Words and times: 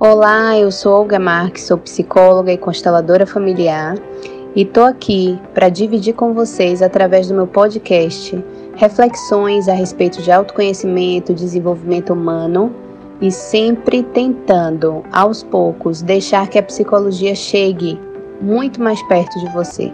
Olá, 0.00 0.56
eu 0.56 0.70
sou 0.70 0.92
Olga 0.92 1.18
Marques, 1.18 1.64
sou 1.64 1.76
psicóloga 1.76 2.52
e 2.52 2.56
consteladora 2.56 3.26
familiar 3.26 3.96
e 4.54 4.64
tô 4.64 4.82
aqui 4.82 5.36
para 5.52 5.68
dividir 5.68 6.14
com 6.14 6.32
vocês 6.32 6.82
através 6.82 7.26
do 7.26 7.34
meu 7.34 7.48
podcast 7.48 8.40
reflexões 8.76 9.68
a 9.68 9.72
respeito 9.72 10.22
de 10.22 10.30
autoconhecimento, 10.30 11.34
desenvolvimento 11.34 12.12
humano 12.12 12.72
e 13.20 13.32
sempre 13.32 14.04
tentando, 14.04 15.02
aos 15.10 15.42
poucos, 15.42 16.00
deixar 16.00 16.46
que 16.46 16.60
a 16.60 16.62
psicologia 16.62 17.34
chegue 17.34 18.00
muito 18.40 18.80
mais 18.80 19.02
perto 19.08 19.36
de 19.40 19.52
você. 19.52 19.90